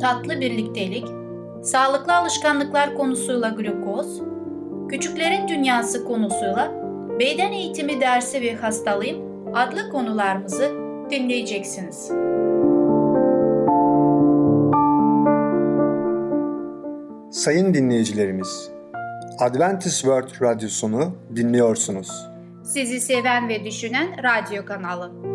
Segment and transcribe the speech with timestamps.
[0.00, 1.06] tatlı birliktelik,
[1.62, 4.20] sağlıklı alışkanlıklar konusuyla glukoz,
[4.88, 6.72] küçüklerin dünyası konusuyla
[7.20, 9.16] beden eğitimi dersi ve hastalığım
[9.54, 10.70] adlı konularımızı
[11.10, 12.10] dinleyeceksiniz.
[17.30, 18.70] Sayın dinleyicilerimiz,
[19.38, 22.08] Adventist World Radyosunu dinliyorsunuz.
[22.64, 25.33] Sizi seven ve düşünen radyo kanalı.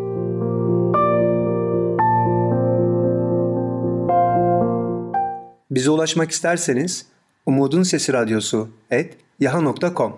[5.71, 7.05] Bize ulaşmak isterseniz
[7.45, 10.13] Umutun Sesi Radyosu et yaha.com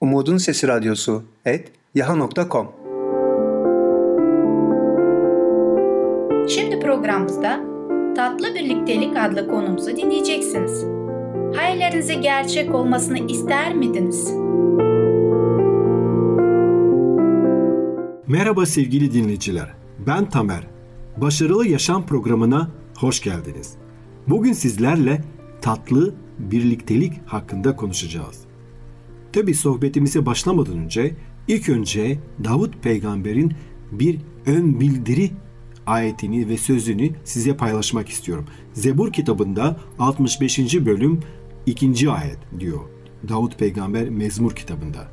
[0.00, 2.68] Umutun Sesi Radyosu et yaha.com
[6.48, 7.60] Şimdi programımızda
[8.16, 10.84] Tatlı Birliktelik adlı konumuzu dinleyeceksiniz.
[11.56, 14.30] Hayallerinize gerçek olmasını ister miydiniz?
[18.26, 19.74] Merhaba sevgili dinleyiciler.
[20.06, 20.66] Ben Tamer.
[21.16, 23.83] Başarılı Yaşam programına hoş geldiniz.
[24.28, 25.24] Bugün sizlerle
[25.60, 28.40] tatlı birliktelik hakkında konuşacağız.
[29.32, 31.14] Tabi sohbetimize başlamadan önce
[31.48, 33.52] ilk önce Davut peygamberin
[33.92, 35.30] bir ön bildiri
[35.86, 38.46] ayetini ve sözünü size paylaşmak istiyorum.
[38.72, 40.58] Zebur kitabında 65.
[40.86, 41.20] bölüm
[41.66, 42.10] 2.
[42.10, 42.80] ayet diyor.
[43.28, 45.08] Davut peygamber Mezmur kitabında.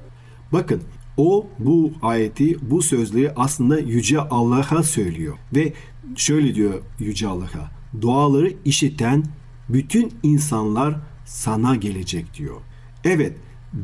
[0.54, 0.82] Bakın
[1.18, 5.38] o bu ayeti, bu sözleri aslında Yüce Allah'a söylüyor.
[5.56, 5.74] Ve
[6.16, 7.81] şöyle diyor Yüce Allah'a.
[8.02, 9.24] Duaları işiten
[9.70, 12.62] bütün insanlar sana gelecek diyor.
[13.04, 13.38] Evet,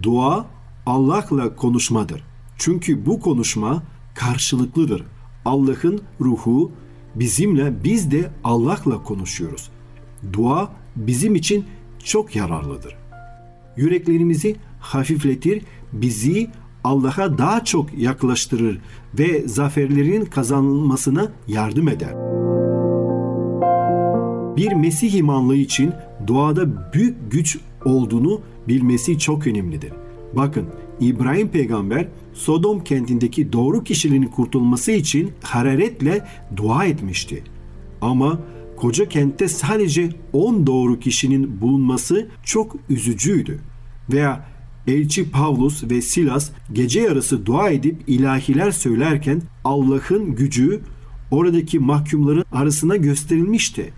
[0.04, 0.46] dua
[0.86, 2.23] Allah'la konuşmadır.
[2.58, 3.84] Çünkü bu konuşma
[4.16, 5.04] karşılıklıdır.
[5.46, 6.72] Allah'ın ruhu
[7.16, 9.70] bizimle biz de Allah'la konuşuyoruz.
[10.34, 11.66] Dua bizim için
[12.04, 12.96] çok yararlıdır.
[13.78, 15.64] Yüreklerimizi hafifletir,
[15.94, 16.50] bizi
[16.84, 18.80] Allah'a daha çok yaklaştırır
[19.20, 22.36] ve zaferlerin kazanılmasına yardım eder.
[24.58, 25.94] Bir Mesih imanlı için
[26.28, 29.92] duada büyük güç olduğunu bilmesi çok önemlidir.
[30.34, 30.66] Bakın
[31.00, 37.44] İbrahim peygamber Sodom kentindeki doğru kişiliğin kurtulması için hararetle dua etmişti.
[38.02, 38.40] Ama
[38.76, 43.60] koca kentte sadece 10 doğru kişinin bulunması çok üzücüydü.
[44.14, 44.46] Veya
[44.88, 50.82] elçi Pavlus ve Silas gece yarısı dua edip ilahiler söylerken Allah'ın gücü
[51.32, 53.94] oradaki mahkumların arasına gösterilmişti.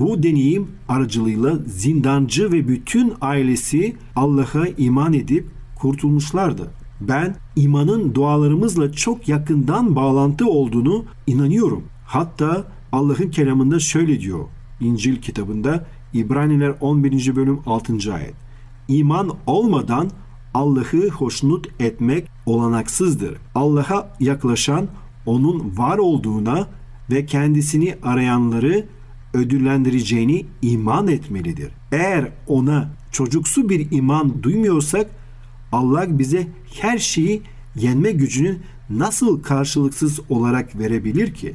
[0.00, 6.70] Bu deneyim aracılığıyla zindancı ve bütün ailesi Allah'a iman edip kurtulmuşlardı.
[7.00, 11.84] Ben imanın dualarımızla çok yakından bağlantı olduğunu inanıyorum.
[12.06, 14.44] Hatta Allah'ın kelamında şöyle diyor.
[14.80, 17.36] İncil kitabında İbraniler 11.
[17.36, 18.14] bölüm 6.
[18.14, 18.34] ayet.
[18.88, 20.10] İman olmadan
[20.54, 23.36] Allah'ı hoşnut etmek olanaksızdır.
[23.54, 24.88] Allah'a yaklaşan
[25.26, 26.66] onun var olduğuna
[27.10, 28.86] ve kendisini arayanları
[29.34, 31.72] ödüllendireceğini iman etmelidir.
[31.92, 35.10] Eğer ona çocuksu bir iman duymuyorsak
[35.72, 36.46] Allah bize
[36.80, 37.42] her şeyi
[37.76, 38.56] yenme gücünü
[38.90, 41.54] nasıl karşılıksız olarak verebilir ki?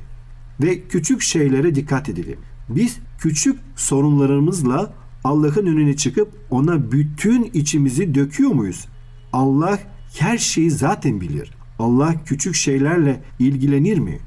[0.62, 2.40] Ve küçük şeylere dikkat edelim.
[2.70, 8.86] Biz küçük sorunlarımızla Allah'ın önüne çıkıp ona bütün içimizi döküyor muyuz?
[9.34, 9.80] Allah
[10.20, 11.52] her şeyi zaten bilir.
[11.80, 14.20] Allah küçük şeylerle ilgilenir mi?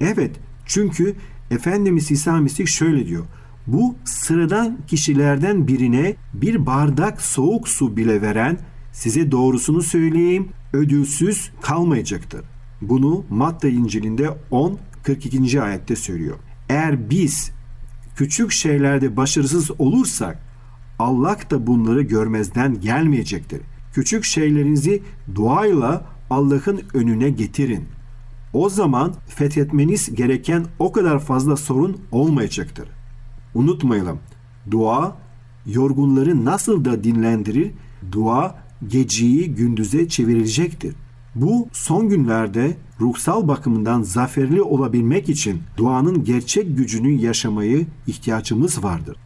[0.00, 0.36] Evet,
[0.66, 1.16] çünkü
[1.50, 3.24] Efendimiz İsa Mesih şöyle diyor.
[3.66, 8.58] Bu sıradan kişilerden birine bir bardak soğuk su bile veren
[8.92, 12.44] size doğrusunu söyleyeyim ödülsüz kalmayacaktır.
[12.82, 15.62] Bunu Matta İncil'inde 10 42.
[15.62, 16.36] ayette söylüyor.
[16.68, 17.50] Eğer biz
[18.16, 20.38] küçük şeylerde başarısız olursak
[20.98, 23.60] Allah da bunları görmezden gelmeyecektir.
[23.94, 25.02] Küçük şeylerinizi
[25.34, 27.84] duayla Allah'ın önüne getirin.
[28.56, 32.88] O zaman fethetmeniz gereken o kadar fazla sorun olmayacaktır.
[33.54, 34.18] Unutmayalım.
[34.70, 35.16] Dua
[35.66, 37.72] yorgunları nasıl da dinlendirir,
[38.12, 38.58] dua
[38.88, 40.94] geceyi gündüze çevirecektir.
[41.34, 49.16] Bu son günlerde ruhsal bakımından zaferli olabilmek için duanın gerçek gücünü yaşamayı ihtiyacımız vardır.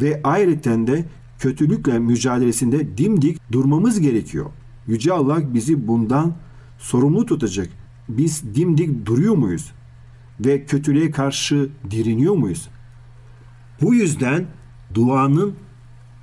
[0.00, 1.04] Ve ayrıca de
[1.38, 4.46] kötülükle mücadelesinde dimdik durmamız gerekiyor.
[4.86, 6.34] Yüce Allah bizi bundan
[6.78, 7.68] sorumlu tutacak.
[8.08, 9.72] Biz dimdik duruyor muyuz?
[10.40, 12.68] Ve kötülüğe karşı direniyor muyuz?
[13.80, 14.46] Bu yüzden
[14.94, 15.54] duanın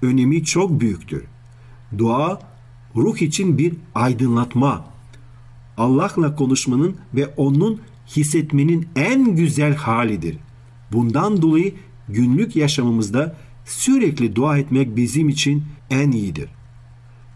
[0.02, 1.24] önemi çok büyüktür.
[1.98, 2.40] Dua
[2.96, 4.86] ruh için bir aydınlatma.
[5.78, 10.38] Allah'la konuşmanın ve onun hissetmenin en güzel halidir.
[10.92, 11.74] Bundan dolayı
[12.10, 13.36] günlük yaşamımızda
[13.66, 16.50] sürekli dua etmek bizim için en iyidir.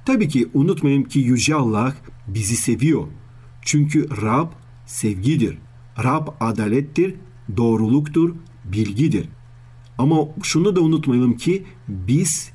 [0.05, 1.93] Tabii ki unutmayın ki Yüce Allah
[2.27, 3.07] bizi seviyor.
[3.69, 4.47] Çünkü Rab
[4.85, 5.57] sevgidir.
[6.03, 7.15] Rab adalettir,
[7.57, 8.35] doğruluktur,
[8.65, 9.29] bilgidir.
[9.97, 12.51] Ama şunu da unutmayalım ki biz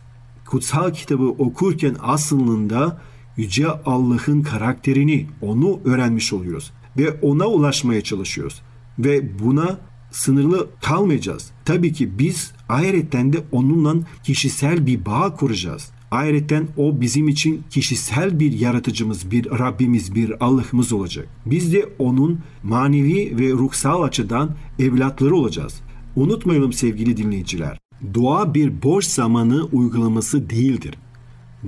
[0.46, 3.00] kutsal kitabı okurken aslında
[3.36, 6.72] Yüce Allah'ın karakterini, onu öğrenmiş oluyoruz.
[6.98, 8.62] Ve ona ulaşmaya çalışıyoruz.
[8.98, 9.78] Ve buna
[10.10, 11.50] sınırlı kalmayacağız.
[11.64, 13.94] Tabii ki biz ahiretten de onunla
[14.24, 15.90] kişisel bir bağ kuracağız.
[16.14, 21.28] Ayrıca o bizim için kişisel bir yaratıcımız, bir Rabbimiz, bir Allah'ımız olacak.
[21.46, 25.80] Biz de onun manevi ve ruhsal açıdan evlatları olacağız.
[26.16, 27.78] Unutmayalım sevgili dinleyiciler.
[28.14, 30.94] Dua bir boş zamanı uygulaması değildir.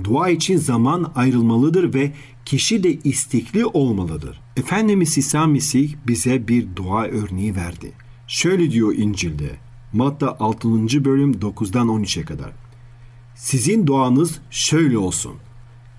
[0.03, 2.13] Dua için zaman ayrılmalıdır ve
[2.45, 4.39] kişi de istekli olmalıdır.
[4.57, 7.91] Efendimiz İsa Mesih bize bir dua örneği verdi.
[8.27, 9.49] Şöyle diyor İncil'de.
[9.93, 11.05] Matta 6.
[11.05, 12.66] bölüm 9'dan 13'e kadar.
[13.37, 15.35] Sizin duanız şöyle olsun.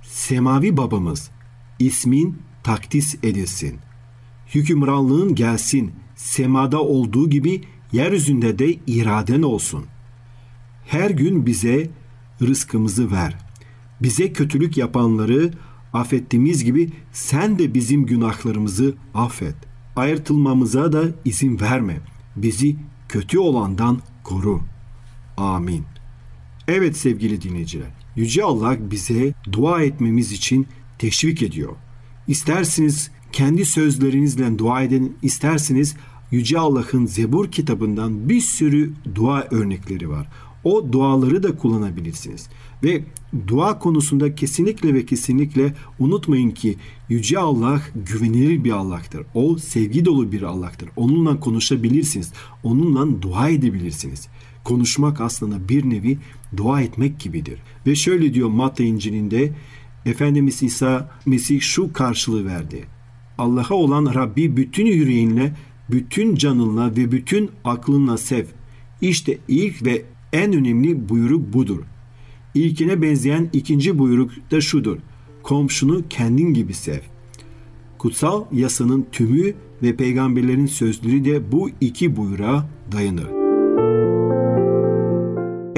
[0.03, 1.31] Semavi babamız,
[1.79, 3.79] ismin takdis edilsin.
[4.55, 7.63] Hükümranlığın gelsin, semada olduğu gibi
[7.93, 9.85] yeryüzünde de iraden olsun.
[10.87, 11.91] Her gün bize
[12.43, 13.39] rızkımızı ver.
[14.03, 15.51] Bize kötülük yapanları
[15.93, 19.57] affettiğimiz gibi sen de bizim günahlarımızı affet.
[19.97, 22.01] Ayırtılmamıza da izin verme.
[22.37, 22.77] Bizi
[23.09, 24.61] kötü olandan koru.
[25.37, 25.98] Amin.
[26.69, 30.67] Evet sevgili dinleyiciler, Yüce Allah bize dua etmemiz için
[30.99, 31.73] teşvik ediyor.
[32.27, 35.97] İsterseniz kendi sözlerinizle dua edin, isterseniz
[36.31, 40.29] Yüce Allah'ın Zebur kitabından bir sürü dua örnekleri var.
[40.65, 42.49] O duaları da kullanabilirsiniz.
[42.85, 43.05] Ve
[43.49, 46.77] dua konusunda kesinlikle ve kesinlikle unutmayın ki
[47.09, 49.27] Yüce Allah güvenilir bir Allah'tır.
[49.35, 50.89] O sevgi dolu bir Allah'tır.
[50.97, 52.33] Onunla konuşabilirsiniz.
[52.63, 54.29] Onunla dua edebilirsiniz.
[54.69, 56.19] Konuşmak aslında bir nevi
[56.57, 57.59] dua etmek gibidir.
[57.87, 59.53] Ve şöyle diyor Matta İncil'inde
[60.07, 62.85] Efendimiz İsa Mesih şu karşılığı verdi.
[63.39, 65.55] Allah'a olan Rabbi bütün yüreğinle,
[65.91, 68.45] bütün canınla ve bütün aklınla sev.
[69.01, 71.83] İşte ilk ve en önemli buyruk budur.
[72.55, 74.99] İlkine benzeyen ikinci buyruk da şudur.
[75.43, 77.01] Komşunu kendin gibi sev.
[77.99, 83.48] Kutsal yasanın tümü ve peygamberlerin sözleri de bu iki buyruğa dayanır.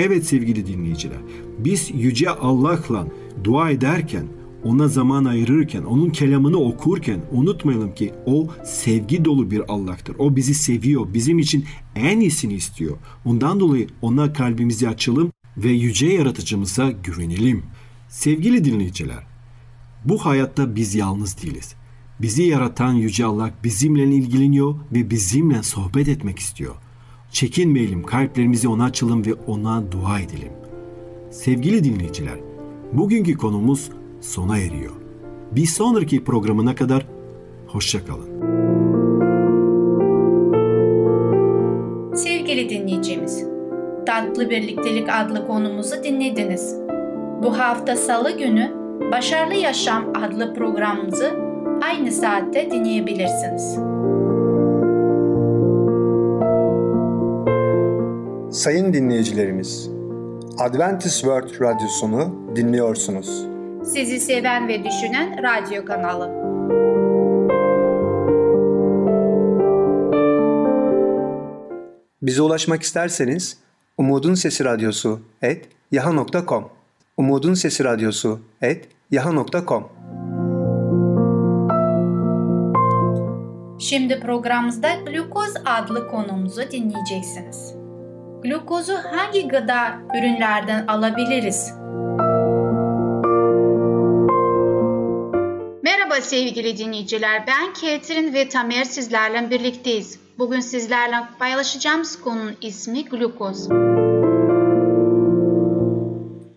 [0.01, 1.19] Evet sevgili dinleyiciler,
[1.59, 3.07] biz Yüce Allah'la
[3.45, 4.27] dua ederken,
[4.65, 10.17] ona zaman ayırırken, onun kelamını okurken unutmayalım ki o sevgi dolu bir Allah'tır.
[10.19, 11.65] O bizi seviyor, bizim için
[11.97, 12.97] en iyisini istiyor.
[13.25, 17.63] Ondan dolayı ona kalbimizi açalım ve yüce yaratıcımıza güvenelim.
[18.09, 19.27] Sevgili dinleyiciler,
[20.05, 21.75] bu hayatta biz yalnız değiliz.
[22.21, 26.75] Bizi yaratan Yüce Allah bizimle ilgileniyor ve bizimle sohbet etmek istiyor.
[27.31, 30.53] Çekinmeyelim, kalplerimizi ona açalım ve ona dua edelim.
[31.31, 32.39] Sevgili dinleyiciler,
[32.93, 33.91] bugünkü konumuz
[34.21, 34.93] sona eriyor.
[35.53, 37.07] Bir sonraki programına kadar
[37.67, 38.31] hoşçakalın.
[42.15, 43.45] Sevgili dinleyicimiz,
[44.07, 46.77] Tatlı Birliktelik adlı konumuzu dinlediniz.
[47.43, 48.71] Bu hafta salı günü
[49.13, 51.31] Başarılı Yaşam adlı programımızı
[51.83, 53.90] aynı saatte dinleyebilirsiniz.
[58.51, 59.91] Sayın dinleyicilerimiz,
[60.59, 63.47] Adventist World Radyosunu dinliyorsunuz.
[63.85, 66.31] Sizi seven ve düşünen radyo kanalı.
[72.23, 73.59] Bize ulaşmak isterseniz
[73.99, 76.69] Umutun Sesi Radyosu et yaha.com
[77.17, 79.89] Umutun Sesi Radyosu et yaha.com
[83.79, 87.80] Şimdi programımızda glukoz adlı konumuzu dinleyeceksiniz.
[88.43, 91.73] Glukozu hangi gıda ürünlerden alabiliriz?
[95.83, 100.21] Merhaba sevgili dinleyiciler, ben Ketrin ve Tamer sizlerle birlikteyiz.
[100.39, 103.69] Bugün sizlerle paylaşacağımız konunun ismi glukoz.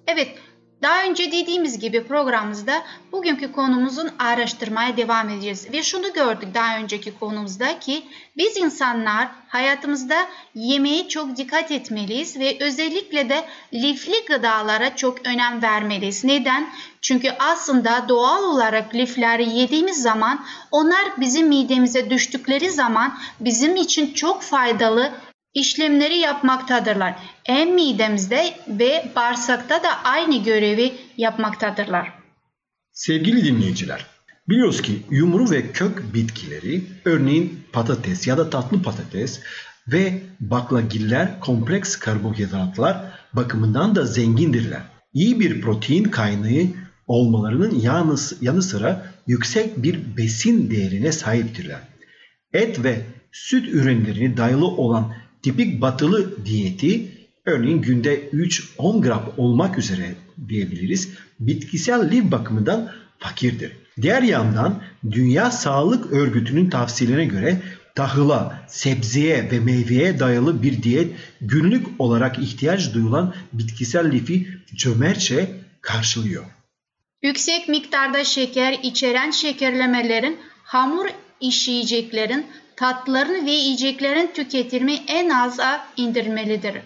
[0.08, 0.38] Evet,
[0.84, 5.68] daha önce dediğimiz gibi programımızda bugünkü konumuzun araştırmaya devam edeceğiz.
[5.74, 8.04] Ve şunu gördük daha önceki konumuzda ki
[8.38, 16.24] biz insanlar hayatımızda yemeğe çok dikkat etmeliyiz ve özellikle de lifli gıdalara çok önem vermeliyiz.
[16.24, 16.70] Neden?
[17.02, 24.42] Çünkü aslında doğal olarak lifleri yediğimiz zaman onlar bizim midemize düştükleri zaman bizim için çok
[24.42, 25.12] faydalı
[25.54, 27.16] işlemleri yapmaktadırlar.
[27.44, 32.14] Hem midemizde ve bağırsakta da aynı görevi yapmaktadırlar.
[32.92, 34.06] Sevgili dinleyiciler,
[34.50, 39.42] biliyoruz ki yumru ve kök bitkileri, örneğin patates ya da tatlı patates
[39.88, 42.98] ve baklagiller kompleks karbonhidratlar
[43.34, 44.82] bakımından da zengindirler.
[45.14, 46.68] İyi bir protein kaynağı
[47.08, 51.80] olmalarının yanı, yanı sıra yüksek bir besin değerine sahiptirler.
[52.54, 55.14] Et ve süt ürünlerine dayalı olan
[55.44, 57.12] tipik batılı diyeti
[57.46, 60.16] örneğin günde 3-10 gram olmak üzere
[60.48, 61.10] diyebiliriz
[61.40, 63.72] bitkisel lif bakımından fakirdir.
[64.02, 64.82] Diğer yandan
[65.12, 67.62] Dünya Sağlık Örgütü'nün tavsiyelerine göre
[67.96, 75.48] tahıla, sebzeye ve meyveye dayalı bir diyet günlük olarak ihtiyaç duyulan bitkisel lifi cömertçe
[75.82, 76.44] karşılıyor.
[77.22, 81.06] Yüksek miktarda şeker içeren şekerlemelerin, hamur
[81.42, 86.82] işleyeceklerin, tatlıların ve yiyeceklerin tüketimi en aza indirmelidir.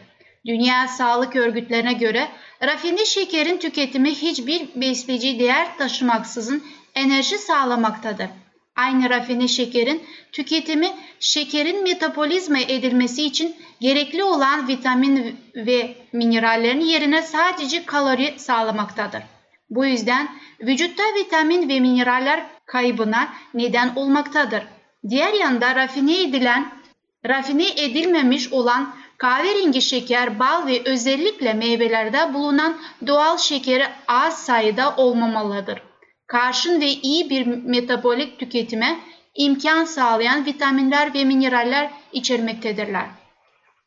[0.45, 2.27] Dünya Sağlık Örgütlerine göre
[2.63, 6.63] rafine şekerin tüketimi hiçbir besleyici değer taşımaksızın
[6.95, 8.27] enerji sağlamaktadır.
[8.75, 10.87] Aynı rafine şekerin tüketimi
[11.19, 19.23] şekerin metabolizma edilmesi için gerekli olan vitamin ve minerallerin yerine sadece kalori sağlamaktadır.
[19.69, 20.29] Bu yüzden
[20.61, 24.63] vücutta vitamin ve mineraller kaybına neden olmaktadır.
[25.09, 26.71] Diğer yanda rafine edilen,
[27.25, 35.81] rafine edilmemiş olan kahverengi şeker, bal ve özellikle meyvelerde bulunan doğal şekeri az sayıda olmamalıdır.
[36.27, 38.99] Karşın ve iyi bir metabolik tüketime
[39.35, 43.05] imkan sağlayan vitaminler ve mineraller içermektedirler.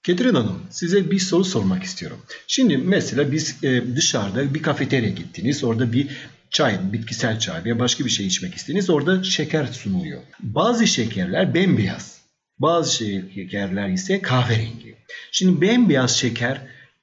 [0.03, 2.19] Ketrin Hanım size bir soru sormak istiyorum.
[2.47, 5.65] Şimdi mesela biz e, dışarıda bir kafeterya gittiniz.
[5.65, 6.09] Orada bir
[6.51, 8.91] çay, bitkisel çay veya başka bir şey içmek istediniz.
[8.91, 10.21] Orada şeker sunuluyor.
[10.41, 12.21] Bazı şekerler bembeyaz.
[12.59, 12.97] Bazı
[13.35, 14.95] şekerler ise kahverengi.
[15.33, 16.61] Şimdi bembeyaz şeker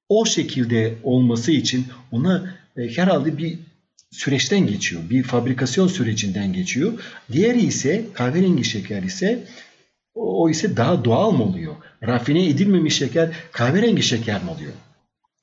[0.09, 3.59] o şekilde olması için ona e, herhalde bir
[4.11, 5.01] süreçten geçiyor.
[5.09, 6.93] Bir fabrikasyon sürecinden geçiyor.
[7.31, 9.43] Diğeri ise kahverengi şeker ise
[10.15, 11.75] o ise daha doğal mı oluyor?
[12.03, 14.73] Rafine edilmemiş şeker kahverengi şeker mi oluyor?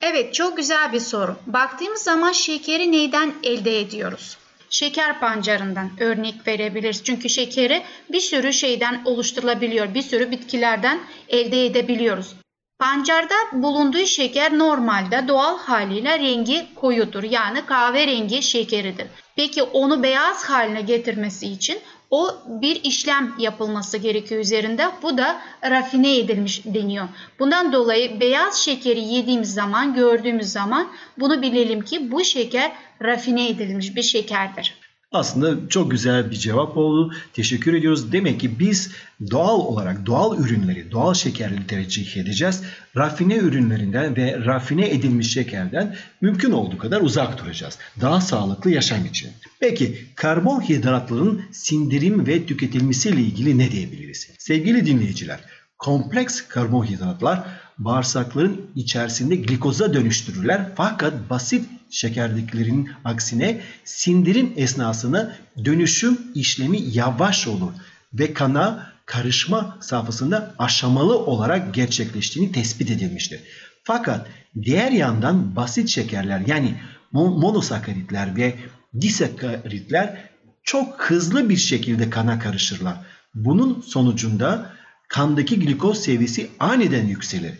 [0.01, 1.35] Evet çok güzel bir soru.
[1.47, 4.37] Baktığımız zaman şekeri neyden elde ediyoruz?
[4.69, 7.03] Şeker pancarından örnek verebiliriz.
[7.03, 9.93] Çünkü şekeri bir sürü şeyden oluşturulabiliyor.
[9.93, 10.99] Bir sürü bitkilerden
[11.29, 12.35] elde edebiliyoruz.
[12.79, 17.23] Pancarda bulunduğu şeker normalde doğal haliyle rengi koyudur.
[17.23, 19.07] Yani kahverengi şekeridir.
[19.35, 21.79] Peki onu beyaz haline getirmesi için
[22.11, 24.87] o bir işlem yapılması gerekiyor üzerinde.
[25.01, 27.07] Bu da rafine edilmiş deniyor.
[27.39, 30.87] Bundan dolayı beyaz şekeri yediğimiz zaman, gördüğümüz zaman
[31.19, 32.71] bunu bilelim ki bu şeker
[33.01, 34.84] rafine edilmiş bir şekerdir.
[35.15, 37.13] Aslında çok güzel bir cevap oldu.
[37.33, 38.11] Teşekkür ediyoruz.
[38.11, 38.91] Demek ki biz
[39.31, 42.61] doğal olarak doğal ürünleri, doğal şekerleri tercih edeceğiz.
[42.97, 47.77] Rafine ürünlerinden ve rafine edilmiş şekerden mümkün olduğu kadar uzak duracağız.
[48.01, 49.31] Daha sağlıklı yaşam için.
[49.59, 54.29] Peki karbonhidratların sindirim ve tüketilmesiyle ilgili ne diyebiliriz?
[54.37, 55.39] Sevgili dinleyiciler,
[55.77, 57.43] kompleks karbonhidratlar
[57.77, 65.35] bağırsakların içerisinde glikoza dönüştürürler fakat basit şekerdiklerinin aksine sindirim esnasında
[65.65, 67.71] dönüşüm işlemi yavaş olur
[68.13, 73.41] ve kana karışma safhasında aşamalı olarak gerçekleştiğini tespit edilmiştir.
[73.83, 74.27] Fakat
[74.61, 76.75] diğer yandan basit şekerler yani
[77.11, 78.55] monosakaritler ve
[79.01, 80.29] disakaritler
[80.63, 82.97] çok hızlı bir şekilde kana karışırlar.
[83.35, 84.71] Bunun sonucunda
[85.07, 87.53] kandaki glikoz seviyesi aniden yükselir.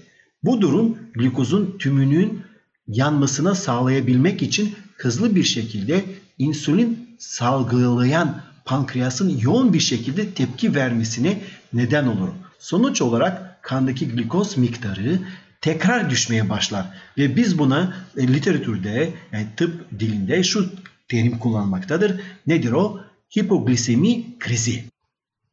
[0.44, 2.45] Bu durum glikozun tümünün
[2.88, 6.06] yanmasına sağlayabilmek için hızlı bir şekilde
[6.38, 11.42] insülin salgılayan pankreasın yoğun bir şekilde tepki vermesine
[11.74, 12.30] neden olur.
[12.60, 15.20] Sonuç olarak kandaki glikoz miktarı
[15.62, 16.86] tekrar düşmeye başlar
[17.18, 20.70] ve biz buna e, literatürde yani tıp dilinde şu
[21.08, 22.22] terim kullanmaktadır.
[22.48, 23.00] Nedir o?
[23.38, 24.84] Hipoglisemi krizi.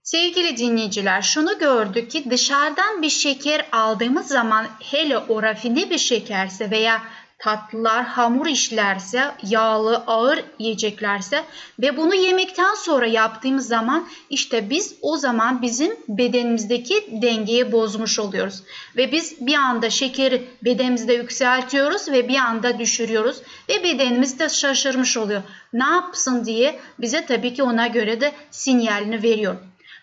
[0.03, 6.71] Sevgili dinleyiciler şunu gördük ki dışarıdan bir şeker aldığımız zaman hele o rafine bir şekerse
[6.71, 7.03] veya
[7.43, 11.45] tatlılar, hamur işlerse, yağlı, ağır yiyeceklerse
[11.81, 18.63] ve bunu yemekten sonra yaptığımız zaman işte biz o zaman bizim bedenimizdeki dengeyi bozmuş oluyoruz.
[18.97, 23.37] Ve biz bir anda şekeri bedenimizde yükseltiyoruz ve bir anda düşürüyoruz
[23.69, 25.43] ve bedenimiz de şaşırmış oluyor.
[25.73, 29.57] Ne yapsın diye bize tabii ki ona göre de sinyalini veriyor.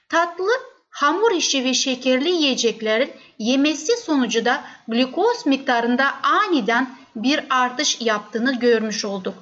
[0.10, 0.50] Tatlı
[0.90, 9.06] hamur işi ve şekerli yiyeceklerin yemesi sonucu da glikoz miktarında aniden bir artış yaptığını görmüş
[9.06, 9.36] olduk.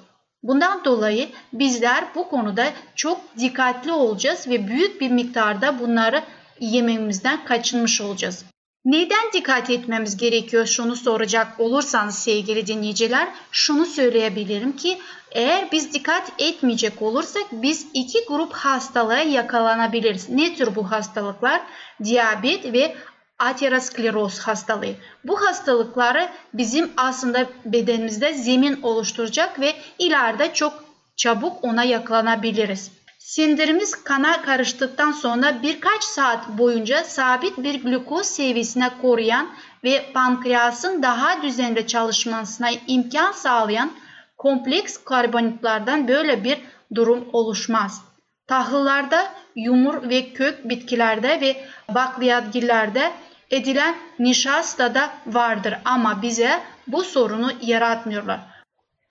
[0.44, 6.24] Bundan dolayı bizler bu konuda çok dikkatli olacağız ve büyük bir miktarda bunları
[6.60, 8.46] yememizden kaçınmış olacağız.
[8.86, 14.98] Neden dikkat etmemiz gerekiyor şunu soracak olursanız sevgili dinleyiciler şunu söyleyebilirim ki
[15.32, 20.30] eğer biz dikkat etmeyecek olursak biz iki grup hastalığa yakalanabiliriz.
[20.30, 21.62] Ne tür bu hastalıklar?
[22.04, 22.96] Diyabet ve
[23.40, 24.96] ateroskleroz hastalığı.
[25.24, 30.74] Bu hastalıkları bizim aslında bedenimizde zemin oluşturacak ve ileride çok
[31.16, 32.92] çabuk ona yakalanabiliriz.
[33.20, 39.50] Sindirimiz kana karıştıktan sonra birkaç saat boyunca sabit bir glukoz seviyesine koruyan
[39.84, 43.92] ve pankreasın daha düzenli çalışmasına imkan sağlayan
[44.38, 46.58] kompleks karbonhidratlardan böyle bir
[46.96, 48.02] durum oluşmaz.
[48.48, 51.66] Tahıllarda, yumur ve kök bitkilerde ve
[51.96, 53.12] bakliyatgillerde
[53.52, 58.40] edilen nişasta da vardır ama bize bu sorunu yaratmıyorlar.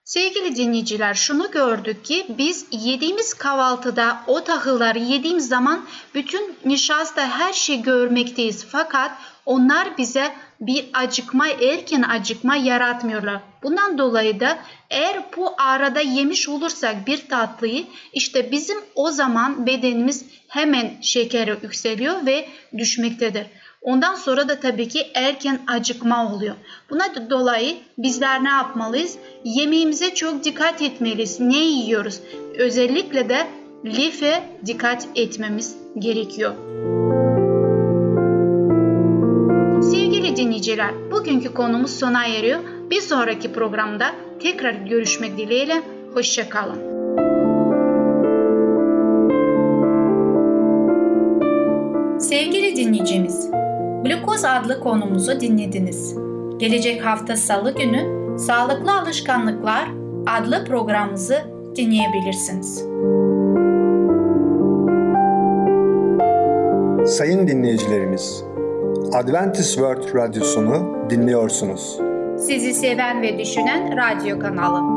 [0.05, 7.53] Sevgili dinleyiciler şunu gördük ki biz yediğimiz kahvaltıda o tahılları yediğimiz zaman bütün nişasta her
[7.53, 8.67] şeyi görmekteyiz.
[8.71, 9.11] Fakat
[9.47, 13.41] onlar bize bir acıkma, erken acıkma yaratmıyorlar.
[13.63, 14.59] Bundan dolayı da
[14.91, 22.27] eğer bu arada yemiş olursak bir tatlıyı işte bizim o zaman bedenimiz hemen şekeri yükseliyor
[22.27, 23.47] ve düşmektedir.
[23.87, 26.55] Ondan sonra da tabii ki erken acıkma oluyor.
[26.91, 29.19] Buna dolayı bizler ne yapmalıyız?
[29.45, 31.41] Yemeğimize çok dikkat etmeliyiz.
[31.41, 32.21] Ne yiyoruz?
[32.59, 33.47] Özellikle de
[33.85, 36.55] life dikkat etmemiz gerekiyor.
[39.83, 42.61] Sevgili dinleyiciler, bugünkü konumuz sona eriyor.
[42.91, 44.07] Bir sonraki programda
[44.41, 45.83] tekrar görüşmek dileğiyle.
[46.15, 46.97] Hoşçakalın.
[52.19, 53.56] Sevgili dinleyicimiz,
[54.07, 56.15] Glukoz adlı konumuzu dinlediniz.
[56.57, 59.89] Gelecek hafta salı günü Sağlıklı Alışkanlıklar
[60.27, 61.39] adlı programımızı
[61.77, 62.77] dinleyebilirsiniz.
[67.17, 68.45] Sayın dinleyicilerimiz,
[69.13, 71.99] Adventist World Radyosunu dinliyorsunuz.
[72.39, 74.97] Sizi seven ve düşünen radyo kanalı.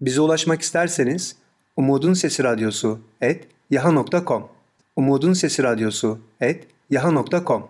[0.00, 1.36] Bize ulaşmak isterseniz
[1.76, 4.48] Umutun Sesi Radyosu et yaha.com
[4.96, 7.62] Umutun Sesi Radyosu et yaha.com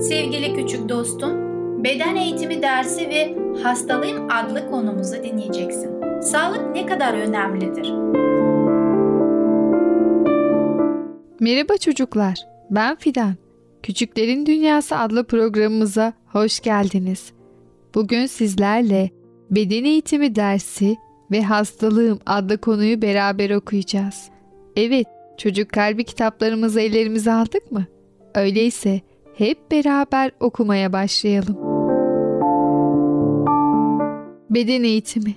[0.00, 1.32] Sevgili küçük dostum,
[1.84, 6.20] beden eğitimi dersi ve hastalığım adlı konumuzu dinleyeceksin.
[6.20, 7.92] Sağlık ne kadar önemlidir?
[11.40, 12.38] Merhaba çocuklar,
[12.70, 13.34] ben Fidan.
[13.82, 17.32] Küçüklerin Dünyası adlı programımıza hoş geldiniz.
[17.94, 19.10] Bugün sizlerle
[19.50, 20.96] beden eğitimi dersi
[21.30, 24.28] ve hastalığım adlı konuyu beraber okuyacağız.
[24.76, 25.06] Evet,
[25.38, 27.86] çocuk kalbi kitaplarımızı ellerimize aldık mı?
[28.34, 29.00] Öyleyse
[29.34, 31.56] hep beraber okumaya başlayalım.
[34.50, 35.34] Beden eğitimi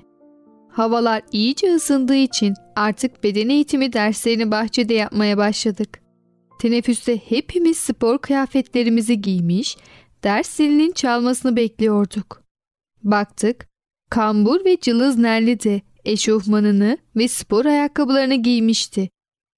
[0.80, 6.00] Havalar iyice ısındığı için artık beden eğitimi derslerini bahçede yapmaya başladık.
[6.62, 9.78] Teneffüste hepimiz spor kıyafetlerimizi giymiş,
[10.24, 12.44] ders zilinin çalmasını bekliyorduk.
[13.04, 13.68] Baktık,
[14.10, 19.10] kambur ve cılız Nerli de eşofmanını ve spor ayakkabılarını giymişti.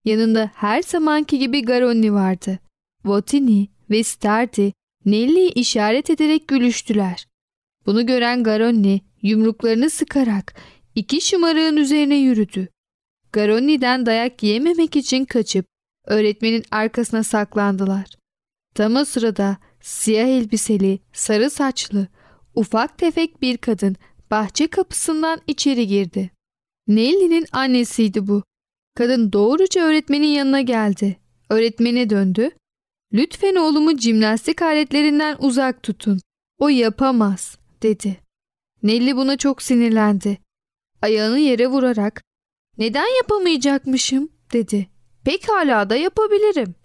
[0.06, 2.60] Yanında her zamanki gibi Garonni vardı.
[3.06, 4.74] Votini ve Stardi
[5.06, 7.28] Nelli'yi işaret ederek gülüştüler.
[7.86, 10.54] Bunu gören Garonni yumruklarını sıkarak
[10.96, 12.68] iki şımarığın üzerine yürüdü.
[13.34, 15.66] Garonni'den dayak yememek için kaçıp
[16.06, 18.06] öğretmenin arkasına saklandılar.
[18.76, 22.08] Tam o sırada siyah elbiseli, sarı saçlı,
[22.56, 23.96] ufak tefek bir kadın
[24.32, 26.32] bahçe kapısından içeri girdi.
[26.88, 28.44] Nelly'nin annesiydi bu.
[28.96, 31.20] Kadın doğruca öğretmenin yanına geldi.
[31.50, 32.52] Öğretmene döndü.
[33.14, 36.22] Lütfen oğlumu jimnastik aletlerinden uzak tutun.
[36.60, 38.18] O yapamaz, dedi.
[38.84, 40.38] Nelly buna çok sinirlendi.
[41.02, 42.24] Ayağını yere vurarak,
[42.78, 44.88] neden yapamayacakmışım, dedi.
[45.24, 46.76] Pekala da yapabilirim.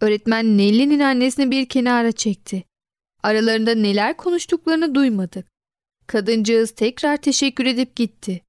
[0.00, 2.64] Öğretmen Nelly'nin annesini bir kenara çekti.
[3.22, 5.46] Aralarında neler konuştuklarını duymadık.
[6.08, 8.40] Kadıncağız tekrar teşekkür edip gitti.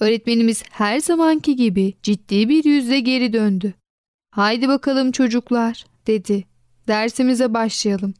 [0.00, 3.74] Öğretmenimiz her zamanki gibi ciddi bir yüzle geri döndü.
[4.30, 6.44] Haydi bakalım çocuklar dedi.
[6.88, 8.14] Dersimize başlayalım.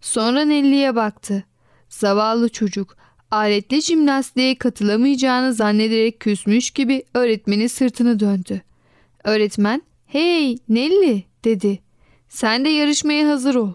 [0.00, 1.44] Sonra Nelli'ye baktı.
[1.88, 2.96] Zavallı çocuk
[3.30, 8.62] aletli jimnastiğe katılamayacağını zannederek küsmüş gibi öğretmenin sırtını döndü.
[9.24, 11.78] Öğretmen hey Nelli dedi.
[12.28, 13.72] Sen de yarışmaya hazır ol.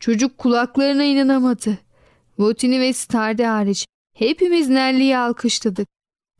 [0.00, 1.78] Çocuk kulaklarına inanamadı.
[2.40, 5.88] Votini ve Stardi hariç hepimiz Nelli'yi alkışladık.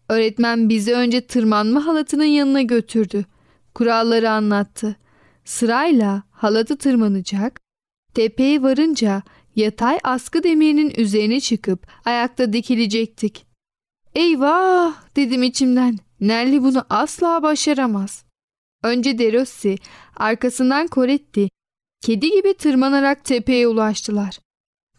[0.08, 3.24] Öğretmen bizi önce tırmanma halatının yanına götürdü.
[3.74, 4.96] Kuralları anlattı.
[5.44, 7.60] Sırayla halatı tırmanacak,
[8.14, 9.22] tepeye varınca
[9.56, 13.46] yatay askı demirinin üzerine çıkıp ayakta dikilecektik.
[14.14, 15.98] Eyvah dedim içimden.
[16.20, 18.24] Nelly bunu asla başaramaz.
[18.82, 19.76] Önce Derossi,
[20.16, 21.48] arkasından Coretti,
[22.00, 24.38] kedi gibi tırmanarak tepeye ulaştılar.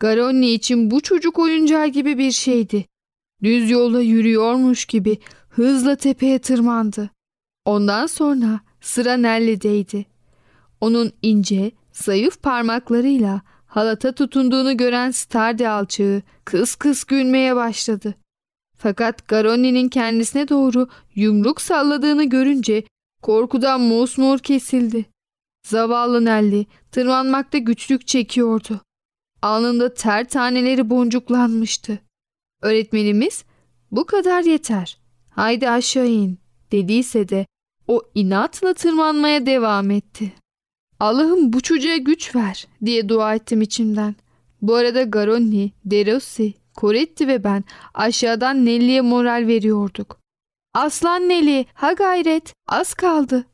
[0.02, 2.86] Garonni için bu çocuk oyuncağı gibi bir şeydi.
[3.44, 5.18] Düz yolda yürüyormuş gibi
[5.50, 7.10] hızla tepeye tırmandı.
[7.66, 10.06] Ondan sonra sıra Nelly'deydi.
[10.82, 18.16] Onun ince, zayıf parmaklarıyla halata tutunduğunu gören Stardi alçığı kıs kıs gülmeye başladı.
[18.78, 22.84] Fakat Garoni'nin kendisine doğru yumruk salladığını görünce
[23.22, 25.06] korkudan mosmor kesildi.
[25.68, 28.82] Zavallı Nelly tırmanmakta güçlük çekiyordu.
[29.42, 32.00] Alnında ter taneleri boncuklanmıştı.
[32.62, 33.46] Öğretmenimiz
[33.92, 34.98] bu kadar yeter.
[35.30, 36.40] Haydi aşağı in
[36.72, 37.46] dediyse de
[37.88, 40.34] o inatla tırmanmaya devam etti.
[41.00, 44.16] Allah'ım bu çocuğa güç ver diye dua ettim içimden.
[44.62, 50.20] Bu arada Garonni, Derossi, Coretti ve ben aşağıdan Nelly'e moral veriyorduk.
[50.74, 53.46] Aslan Nelly, ha gayret, az kaldı.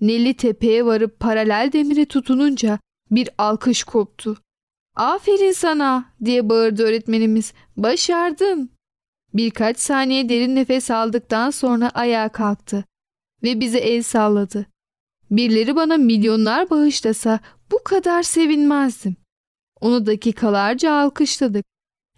[0.00, 2.78] Nelly tepeye varıp paralel demire tutununca
[3.10, 4.36] bir alkış koptu.
[4.96, 7.52] Aferin sana diye bağırdı öğretmenimiz.
[7.76, 8.70] Başardın.
[9.34, 12.84] Birkaç saniye derin nefes aldıktan sonra ayağa kalktı
[13.42, 14.66] ve bize el salladı.
[15.30, 17.40] Birileri bana milyonlar bağışlasa
[17.72, 19.16] bu kadar sevinmezdim.
[19.80, 21.64] Onu dakikalarca alkışladık.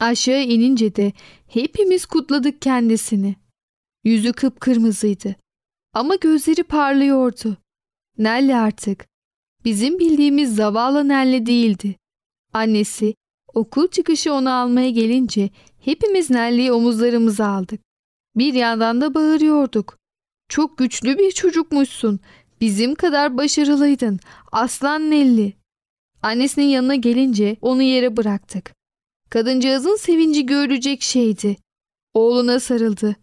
[0.01, 1.13] Aşağı inince de
[1.47, 3.37] hepimiz kutladık kendisini.
[4.05, 5.37] Yüzü kıpkırmızıydı
[5.93, 7.57] ama gözleri parlıyordu.
[8.19, 9.07] Nelly artık
[9.65, 11.97] bizim bildiğimiz zavallı Nelly değildi.
[12.53, 13.15] Annesi
[13.55, 17.81] okul çıkışı onu almaya gelince hepimiz Nelly'yi omuzlarımıza aldık.
[18.37, 19.99] Bir yandan da bağırıyorduk.
[20.49, 22.21] Çok güçlü bir çocukmuşsun.
[22.61, 24.21] Bizim kadar başarılıydın.
[24.53, 25.53] Aslan Nelly.
[26.23, 28.75] Annesinin yanına gelince onu yere bıraktık.
[29.31, 31.57] Kadıncağızın sevinci görülecek şeydi.
[32.15, 33.17] Oğluna sarıldı.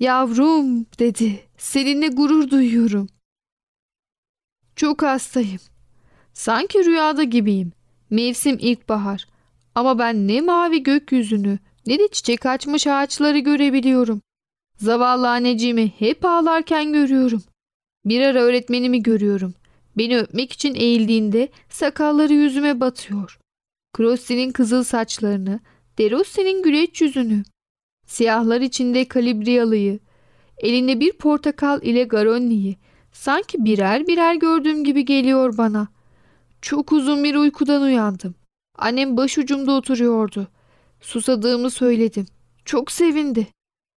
[0.00, 1.40] Yavrum dedi.
[1.58, 3.08] Seninle gurur duyuyorum.
[4.76, 5.60] Çok hastayım.
[6.32, 7.72] Sanki rüyada gibiyim.
[8.12, 9.26] Mevsim ilkbahar.
[9.74, 14.20] Ama ben ne mavi gökyüzünü ne de çiçek açmış ağaçları görebiliyorum.
[14.76, 17.42] Zavallı anneciğimi hep ağlarken görüyorum.
[18.04, 19.54] Bir ara öğretmenimi görüyorum.
[19.98, 23.38] Beni öpmek için eğildiğinde sakalları yüzüme batıyor.
[23.96, 25.60] Crossi'nin kızıl saçlarını,
[25.98, 27.42] Derossi'nin güleç yüzünü,
[28.06, 29.98] siyahlar içinde kalibriyalıyı,
[30.58, 32.76] elinde bir portakal ile Garonni'yi
[33.12, 35.88] sanki birer birer gördüğüm gibi geliyor bana.
[36.62, 38.34] Çok uzun bir uykudan uyandım.
[38.78, 40.48] Annem başucumda oturuyordu.
[41.00, 42.26] Susadığımı söyledim.
[42.64, 43.46] Çok sevindi.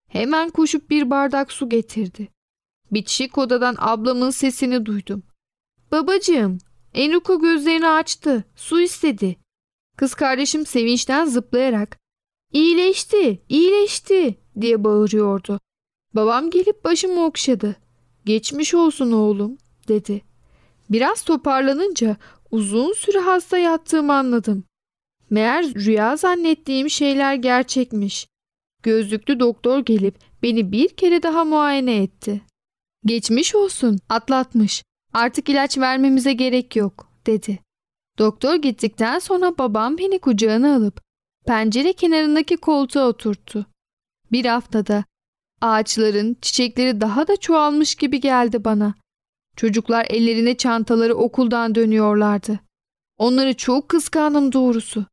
[0.09, 2.27] Hemen koşup bir bardak su getirdi.
[2.91, 5.23] Bitişik odadan ablamın sesini duydum.
[5.91, 6.57] Babacığım,
[6.93, 8.43] Enrico gözlerini açtı.
[8.55, 9.35] Su istedi.
[9.97, 11.97] Kız kardeşim sevinçten zıplayarak
[12.53, 15.59] İyileşti, iyileşti diye bağırıyordu.
[16.13, 17.75] Babam gelip başımı okşadı.
[18.25, 20.21] Geçmiş olsun oğlum dedi.
[20.89, 22.17] Biraz toparlanınca
[22.51, 24.63] uzun süre hasta yattığımı anladım.
[25.29, 28.27] Meğer rüya zannettiğim şeyler gerçekmiş.
[28.83, 32.41] Gözlüklü doktor gelip beni bir kere daha muayene etti.
[33.05, 34.83] Geçmiş olsun, atlatmış.
[35.13, 37.59] Artık ilaç vermemize gerek yok, dedi.
[38.17, 41.01] Doktor gittikten sonra babam beni kucağına alıp
[41.45, 43.65] pencere kenarındaki koltuğa oturttu.
[44.31, 45.03] Bir haftada
[45.61, 48.95] ağaçların çiçekleri daha da çoğalmış gibi geldi bana.
[49.55, 52.59] Çocuklar ellerine çantaları okuldan dönüyorlardı.
[53.17, 55.05] Onları çok kıskandım doğrusu.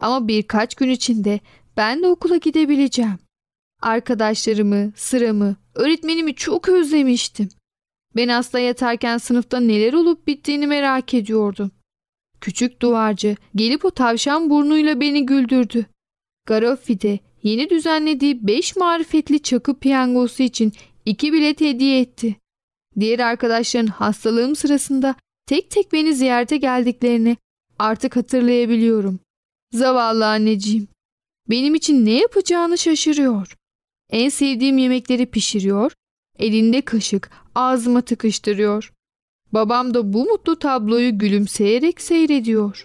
[0.00, 1.40] Ama birkaç gün içinde
[1.76, 3.18] ben de okula gidebileceğim.
[3.82, 7.48] Arkadaşlarımı, sıramı, öğretmenimi çok özlemiştim.
[8.16, 11.70] Ben hasta yatarken sınıfta neler olup bittiğini merak ediyordum.
[12.40, 15.86] Küçük duvarcı gelip o tavşan burnuyla beni güldürdü.
[16.46, 20.72] Garoffi de yeni düzenlediği beş marifetli çakı piyangosu için
[21.04, 22.36] iki bilet hediye etti.
[23.00, 25.14] Diğer arkadaşların hastalığım sırasında
[25.46, 27.36] tek tek beni ziyarete geldiklerini
[27.78, 29.20] artık hatırlayabiliyorum.
[29.72, 30.88] Zavallı anneciğim.
[31.50, 33.56] Benim için ne yapacağını şaşırıyor.
[34.10, 35.92] En sevdiğim yemekleri pişiriyor,
[36.38, 38.92] elinde kaşık ağzıma tıkıştırıyor.
[39.52, 42.84] Babam da bu mutlu tabloyu gülümseyerek seyrediyor.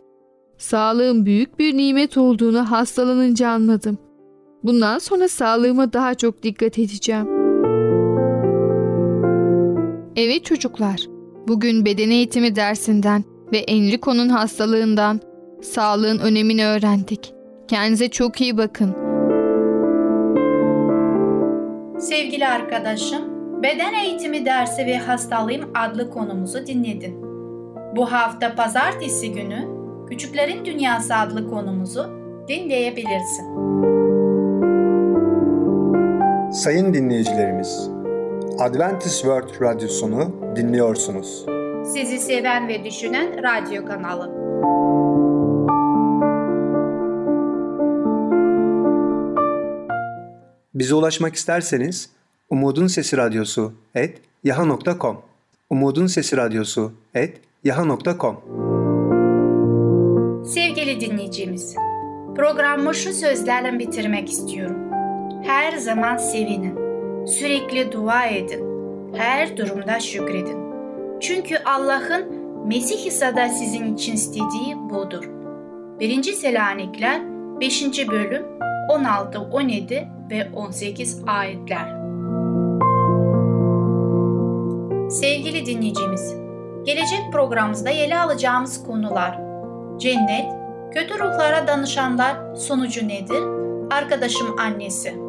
[0.58, 3.98] Sağlığın büyük bir nimet olduğunu hastalanınca anladım.
[4.64, 7.49] Bundan sonra sağlığıma daha çok dikkat edeceğim.
[10.22, 11.00] Evet çocuklar,
[11.48, 15.20] bugün beden eğitimi dersinden ve Enrico'nun hastalığından
[15.62, 17.34] sağlığın önemini öğrendik.
[17.68, 18.96] Kendinize çok iyi bakın.
[22.00, 23.22] Sevgili arkadaşım,
[23.64, 27.16] beden eğitimi dersi ve hastalığım adlı konumuzu dinledin.
[27.96, 29.68] Bu hafta pazartesi günü
[30.10, 32.06] Küçüklerin Dünyası adlı konumuzu
[32.48, 33.46] dinleyebilirsin.
[36.52, 37.90] Sayın dinleyicilerimiz,
[38.60, 41.46] Adventist World Radyosunu dinliyorsunuz.
[41.94, 44.30] Sizi seven ve düşünen radyo kanalı.
[50.74, 52.10] Bize ulaşmak isterseniz
[52.50, 55.22] Umutun Sesi Radyosu et yaha.com
[55.70, 58.36] Umutun Sesi Radyosu et yaha.com
[60.46, 61.76] Sevgili dinleyicimiz,
[62.36, 64.78] programı şu sözlerle bitirmek istiyorum.
[65.44, 66.89] Her zaman sevinin,
[67.28, 68.66] sürekli dua edin,
[69.16, 70.58] her durumda şükredin.
[71.20, 75.30] Çünkü Allah'ın Mesih İsa'da sizin için istediği budur.
[76.00, 76.24] 1.
[76.24, 77.22] Selanikler
[77.62, 78.08] 5.
[78.08, 78.46] bölüm
[78.90, 82.00] 16, 17 ve 18 ayetler.
[85.10, 86.36] Sevgili dinleyicimiz,
[86.86, 89.50] gelecek programımızda ele alacağımız konular
[90.00, 90.46] Cennet,
[90.94, 93.44] kötü ruhlara danışanlar sonucu nedir?
[93.92, 95.29] Arkadaşım annesi.